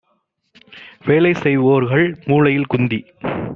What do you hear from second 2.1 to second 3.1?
மூலையில் குந்தி